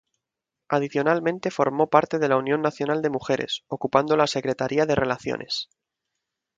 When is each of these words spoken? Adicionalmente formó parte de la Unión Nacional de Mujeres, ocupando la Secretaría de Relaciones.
Adicionalmente 0.67 1.51
formó 1.51 1.91
parte 1.91 2.17
de 2.17 2.27
la 2.27 2.37
Unión 2.37 2.63
Nacional 2.63 3.03
de 3.03 3.11
Mujeres, 3.11 3.65
ocupando 3.67 4.17
la 4.17 4.25
Secretaría 4.25 4.87
de 4.87 4.95
Relaciones. 4.95 5.69